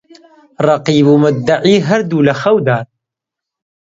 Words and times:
ڕەقیب 0.65 1.07
و 1.09 1.15
موددەعی 1.23 1.85
هەردوو 1.87 2.25
لە 2.27 2.33
خەودان 2.41 2.85